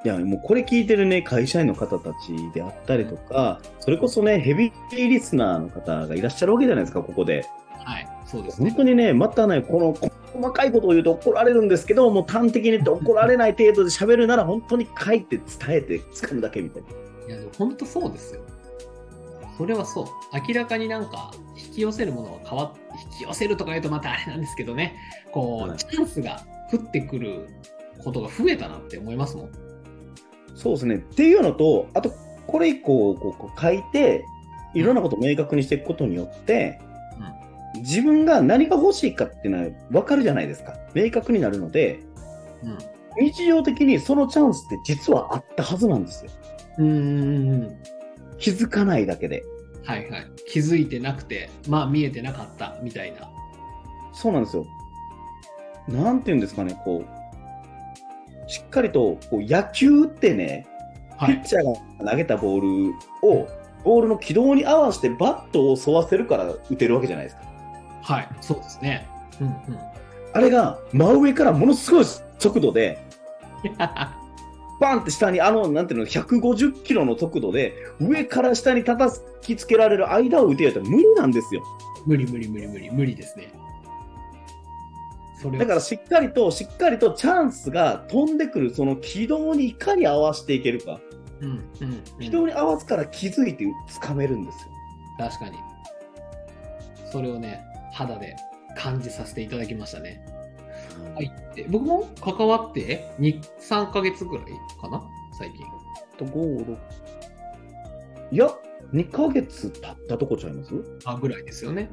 [0.06, 7.44] いや、もうこれ聞いてるね、会社員の方たちであったりとか、それこそね、ヘビーリスナーの方がいらっしゃるわけじゃないですか、ここで。
[7.84, 8.08] はい。
[8.26, 8.70] そうですね。
[8.70, 16.90] 本当にね、またね、この細かいことを言うと怒られるんですけど、もう端的に言って怒られない程度で喋るなら、本当に書いて伝えて掴むだけみたいな。
[17.28, 18.42] いや、でも本当そうですよ。
[19.58, 20.06] それはそう。
[20.48, 22.74] 明らかになんか、引き寄せるものは変わっ、
[23.12, 24.96] 引き寄せるとか言うとまたあれなんですけどね、
[25.32, 27.48] こう、はいチャンスが降ってくる
[28.04, 29.52] ことが増えたなって思いますもん。
[30.56, 30.96] そうですね。
[30.96, 32.12] っていうのと、あと、
[32.48, 34.26] これ以降こうこう書いて、
[34.74, 36.82] いろんなことを明確にしていくことによって、
[37.78, 40.74] 自分が何が欲しいかっていうのは分かるじゃないですか。
[40.94, 42.00] 明確になるので、
[42.64, 42.78] うん。
[43.18, 46.32] 日常的にそのチャンスって実はあったはずなんですよ。
[46.80, 46.88] うん。
[46.88, 46.92] う
[47.58, 47.78] ん。
[48.38, 49.44] 気づかないだけで。
[49.84, 50.28] はいはい。
[50.48, 53.30] 気づいてなくて、まあ見えてなかったみたいな。
[54.14, 54.66] そうなんですよ。
[55.88, 60.68] なんていうんですかね、こう、しっかりとこう野球ってね、
[61.18, 61.46] はいピッ。
[61.46, 62.96] チャーが投げたボール
[63.28, 63.48] を、
[63.84, 67.44] ボールの軌道に合わせてバットを沿わせるから打てるわけじゃないですか。
[68.06, 68.30] はい。
[68.40, 69.08] そうですね。
[69.42, 69.56] うんうん。
[70.34, 72.06] あれが真上からものすごい
[72.38, 73.00] 速度で、
[74.80, 81.64] バンって下に、あの、なんていうの、150キロの速度で、上から下に叩きつけられる間を打てよって無理なんですよ。
[82.06, 83.52] 無理無理無理無理無理ですね。
[85.42, 91.00] それはだからしっかりと、しっかりとチャンスが飛んでくる、その軌道にいかに合わせていけるか。
[91.42, 93.66] うんうんうん軌道に合わすから気づいて
[94.02, 94.72] 掴めるんですよ。
[95.18, 95.58] 確かに。
[97.12, 97.62] それをね、
[97.96, 98.36] 肌で
[98.78, 100.24] 感じさせていただきましたね。
[101.16, 101.32] はい。
[101.56, 104.46] で僕も関わって2、3ヶ月ぐらい
[104.82, 105.02] かな？
[105.40, 105.66] 最近。
[106.18, 106.78] と5、6。
[108.32, 108.50] いや、
[108.94, 110.74] 2ヶ月経ったとこちゃいます？
[111.06, 111.90] あ、ぐらいですよね。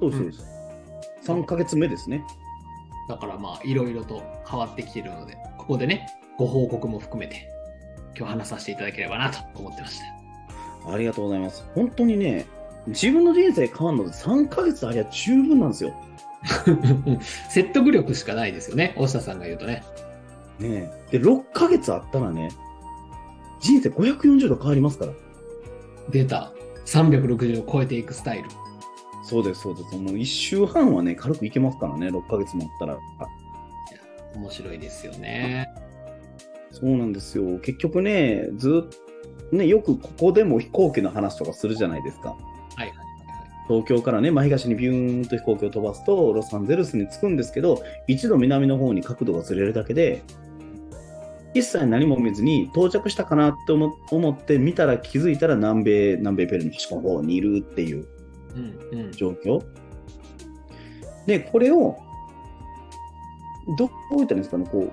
[0.00, 0.46] そうです、そうです。
[1.26, 2.24] 3ヶ月目ですね。
[3.08, 6.06] だからまあ、いろいろと変わってきているので、ここでね、
[6.38, 7.50] ご報告も含めて、
[8.16, 10.92] 今日話させていただければなと思ってました。
[10.92, 11.64] ありがとうございます。
[11.74, 12.46] 本当にね、
[12.86, 15.94] 自分の人生変わるので3ヶ月ありゃ十分なんですよ。
[17.48, 19.82] 説得力しかないですよね、大下さんが言うとね。
[20.58, 21.18] ねえ。
[21.18, 22.50] で、6ヶ月あったらね、
[23.60, 25.12] 人生540度変わりますから。
[26.10, 26.52] 出た。
[26.84, 28.48] 360を超えていくスタイル。
[29.22, 29.96] そうです、そうです。
[29.96, 32.98] もう1週半はね、軽くいけますからね、6ヶ月もあったら。
[34.34, 35.66] 面白いですよね。
[36.72, 37.58] そうなんですよ。
[37.60, 42.36] 結局ね、ずっと、ね、よくここでも飛行機の話とかするじゃないですか。
[43.68, 50.22] 東京からね、真東にビューンと飛行機を飛ばすと、ロサンゼルスに着くんですけど、一度南の方に角度がずれるだけで、
[51.54, 58.06] 一切何も見ずに到着したかなって思思って見たら気づいたら南米、南米ペルーの端の方にいるっていう
[58.56, 59.62] うんうん状況。
[61.26, 61.96] で、これを、
[63.78, 64.92] どう言ったらいいんですかね、こう、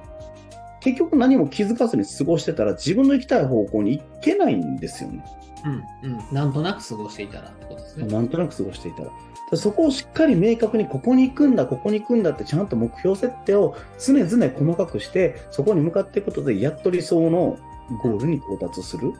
[0.81, 5.23] 結局何も気づかずに過ごしてたら自分の行きたい方向に行けないんですよね。
[5.65, 8.07] うんうんなんとなく過ごしていたらってことですね。
[8.07, 9.09] なんとなく過ごしていたら。
[9.51, 17.59] でそこをしっかり明確にここに行くんだ、ここに行くんだってちゃんと目標設定を常々細かくして、そこに向かっていくことで、やっと理想の
[18.01, 19.13] ゴールに到達する。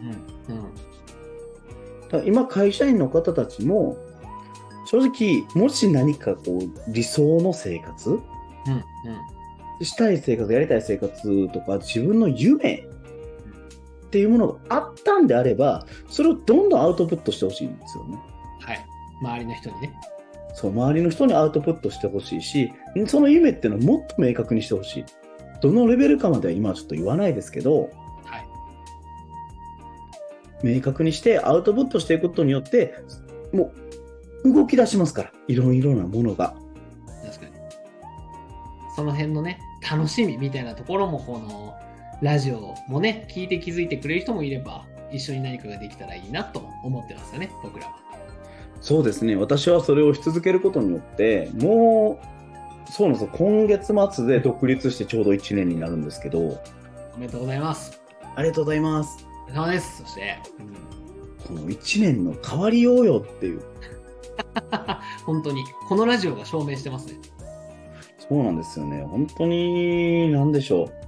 [0.00, 0.64] うんうん
[2.08, 3.96] だ今、会社員の方たちも、
[4.86, 8.82] 正直、もし何かこう理想の生活、うんうん
[9.82, 12.86] したい生活、やりたい生活とか、自分の夢
[14.06, 18.18] っていうものがあったんであれば、それをどんどんアウトプットしてほしいんですよね。
[18.60, 18.86] はい。
[19.20, 19.94] 周りの人にね。
[20.54, 22.72] そう、周りの人にアウトプットしてほしいし、
[23.06, 25.04] その夢っていうのをもっと明確にしてほしい。
[25.60, 27.90] どのレベルかまでは今はちょっと言わないですけど、
[28.24, 28.38] は
[30.62, 30.74] い。
[30.74, 32.94] 明確にしてアウトプットしていくことによって、
[33.52, 33.72] も
[34.44, 36.54] う動き出しますから、いろいろなものが。
[37.24, 37.52] 確かに。
[38.94, 39.58] その辺のね、
[39.90, 41.74] 楽しみみたいなところも、この
[42.22, 47.96] ラジオもね、聞いて気づいてくれる人もいれば、一緒に何かができたらいいなと思ってますよね、僕らは。
[48.80, 52.20] そうですね、私はそれをし続けることによって、も
[52.88, 58.00] う、そうなんですよ、今月末で独立してちょうど1年になるんですけど、おめでとうございます。
[58.34, 59.26] ありがとうございます。
[59.48, 60.02] お疲れ様です。
[60.02, 60.38] そして、
[61.46, 63.62] この1年の変わりようよっていう。
[65.24, 67.14] 本当に、このラジオが証明してますね。
[68.28, 69.02] そうなんですよね。
[69.02, 71.05] 本当に、なんでしょう。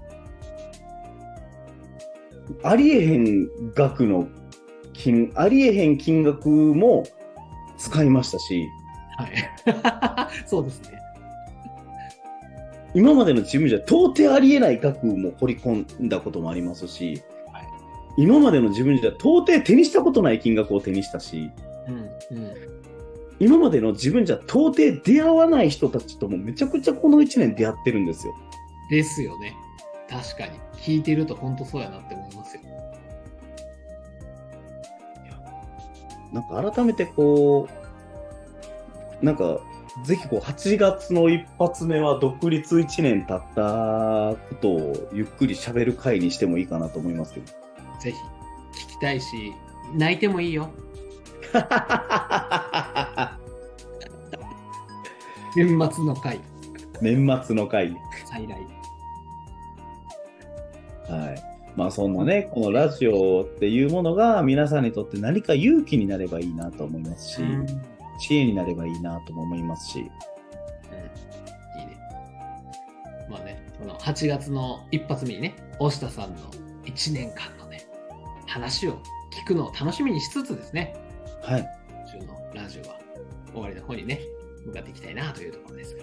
[2.63, 4.29] ありえへん額の
[4.93, 7.05] 金、ありえへん金額も
[7.79, 8.69] 使いましたし、
[9.17, 10.41] はい。
[10.47, 10.99] そうですね。
[12.95, 17.69] 今までの自分じゃ到底ありえない額も掘り込んだこともありますし、はい
[18.17, 21.53] 今までの自分じゃ到底手にしたことない金額を手にしたし、
[21.87, 22.53] うんうん。
[23.39, 28.35] 今までの自分じゃ到底出会わない人たちともめちゃくちゃこの1年出会ってるんですよ。
[28.91, 29.55] ですよね。
[30.09, 30.59] 確かに。
[30.79, 32.63] 聞いてると本当そうやなって思いますよ。
[36.33, 37.69] なんか改めてこ
[39.23, 39.61] う、なんか、
[40.05, 47.47] ぜひこう、8月の一発目は独立1年経ったことをゆっくり喋る回にしてもいいかなと思いますけど。
[48.01, 48.17] ぜひ、
[48.85, 49.53] 聞きたいし、
[49.95, 50.71] 泣いてもいいよ。
[55.57, 56.41] 年末の回、
[57.01, 57.97] 年末の回。
[58.27, 58.78] 再来。
[61.09, 61.43] はい。
[61.77, 67.67] まあそんなね、このラジオっていうものが皆さんにとって何か勇気になればいいなと思いますし、うん
[68.19, 70.13] 知恵になればいいなとも思いますし、いいね。
[73.31, 76.37] まあね、この8月の一発目にね、大下さんの
[76.85, 77.87] 1年間のね、
[78.47, 80.97] 話を聞くのを楽しみにしつつですね、
[81.43, 81.79] はい。
[81.91, 82.99] 今週のラジオは
[83.53, 84.21] 終わりの方にね、
[84.67, 86.03] 向かっていきたいなというところですが。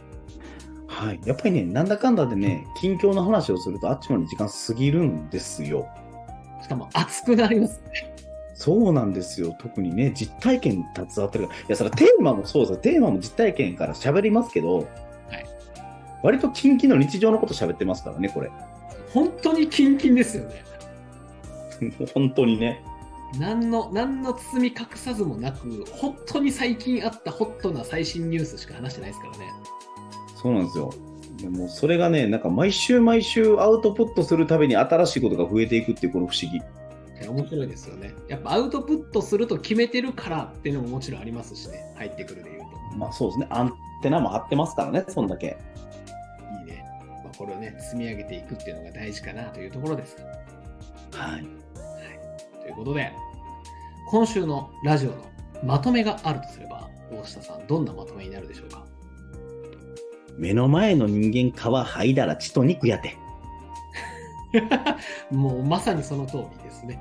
[0.88, 1.20] はい。
[1.26, 5.88] やっぱりね、なんだかんだでね、近況の話をするとあっちまで時間過ぎるんですよ。
[6.62, 8.16] しかも熱くなりますね。
[8.54, 9.56] そうなんですよ。
[9.60, 11.60] 特にね、実体験携わってるから。
[11.60, 12.78] いや、それテーマもそうですよ。
[12.78, 15.46] テーマも実体験から喋りますけど、はい
[16.24, 18.50] 割と近畿の日常のこと喋ってますからね、これ。
[19.14, 20.64] 本当にキンキンですよね。
[22.16, 22.84] 本当にね。
[23.40, 29.54] 何の、何の包み隠さずもなく、本当に最近あったホットな最新ニュースしか話してないですからね。
[30.42, 30.94] そうなんですよ。
[31.38, 36.62] でもそれがね、なんか毎週毎週アウトプットするたびに新しいことが増えていくっていうこの不思議。
[37.28, 38.14] 面白いですよね。
[38.28, 41.94] やっぱアウトプットすると決めてるからっていうのももちろんありますしね。
[41.96, 42.98] 入ってくるで言うと。
[42.98, 43.48] まあそうですね。
[43.50, 45.58] アンテナも張ってますからね、そんだけ。
[46.62, 46.84] いいね。
[47.24, 50.18] まあ、これをね、積み上げていくっていうのが大事かなというところです。
[51.12, 51.65] はい。
[52.66, 53.14] ということで、
[54.10, 55.16] 今週のラジオの
[55.64, 58.84] まとめがあるとすれば、大下さん、どんなまとめになるでしょうか？
[60.36, 61.22] 目の前の人
[61.54, 63.16] 間皮剥いだら血と肉やて。
[65.30, 67.00] もうまさにその通りですね。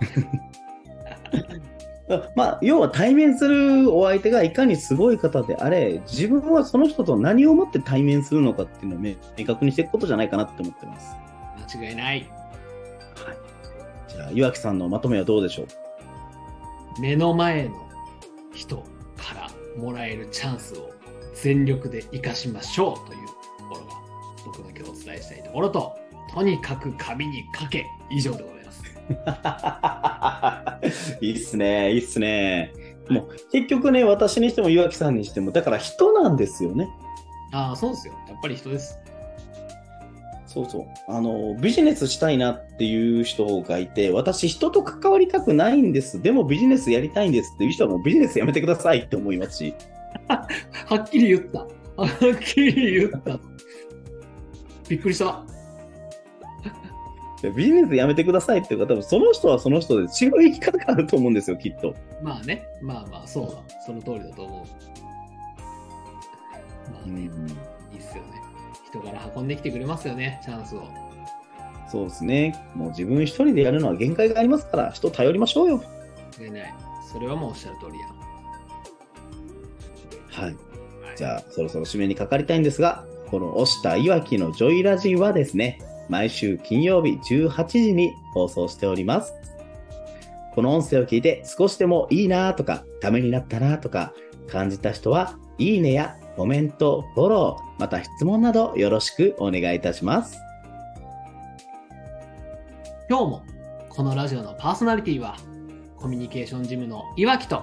[2.36, 11.16] まあ、要は対面するお相手がいかにすごい方であれ、自分はその人と何をもって対面するのかっていうのを明明確にしていくことじゃないかなって思ってます。
[11.74, 12.43] 間違いない。
[14.14, 17.00] じゃあ、岩木さんのまとめはどうでしょう？
[17.00, 17.88] 目の前の
[18.54, 18.76] 人
[19.16, 20.90] からもらえるチャンスを
[21.34, 23.32] 全力で生かしましょうというと
[23.68, 23.86] ころが
[24.46, 25.96] 僕の今日お伝えしたいところと、
[26.32, 28.72] とにかく紙に書け以上でございま
[30.92, 31.18] す。
[31.24, 32.72] いいっすね、いいっすね。
[33.10, 36.88] もう結局ね、私にしても岩木さんにしても、だから人なんですよね。
[37.52, 38.14] ああ、そうですよ。
[38.28, 38.96] やっぱり人です。
[40.54, 40.86] そうそう。
[41.08, 46.22] あの、ビジネスしたいなっていう人がいて、私人と関わりたくないんです。
[46.22, 49.74] でもビジネスやりたいんですっていう人はもうビジネスやめてくださいって思いますし。
[50.28, 50.46] は
[50.94, 51.58] っきり言った。
[51.58, 51.68] は
[52.06, 53.40] っきり言った。
[54.88, 55.44] びっくりした。
[57.50, 61.96] ビジネスやめてくださいっていうか、多分その人はその人で違う生き方があると思うんですよ、きっと。
[62.22, 63.82] まあね、まあまあ、そうだ。
[63.84, 64.64] その通りだと思う。
[66.92, 67.30] まあね、いいっ
[68.00, 68.53] すよね。
[69.00, 70.86] 人から運んできてくれますよね、チャンスを。
[71.90, 72.64] そうですね。
[72.74, 75.82] もう自分一人でやるのは限界がありますから、人頼りましょうよ。
[76.38, 76.74] 間違いない。
[77.12, 78.06] それはもうおっしゃる通りや。
[80.30, 80.44] はい。
[80.46, 80.56] はい
[81.16, 89.32] じゃあ、そろそろ締めにかかりたいんですが、この押したいわきのジョイラジはですね、毎週金曜日18時に放送しております。
[90.54, 94.12] この音声を聞いて少しでもいいなとか、ためになったなとか
[94.48, 100.38] 感じた人は、いいねやコメント、フォロー、また質問などよろしくお願いいたします。
[103.08, 103.42] 今日も
[103.88, 105.36] このラジオのパーソナリティは
[105.96, 107.62] コミュニケーションジムの岩木と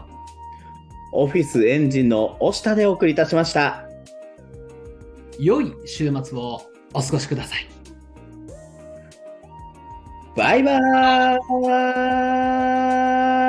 [1.13, 3.85] オフィスエンジンの押したでお送りいたしました。
[5.39, 6.61] 良い週末を
[6.93, 7.67] お過ごしください。
[10.35, 11.37] バイバー
[13.37, 13.40] イ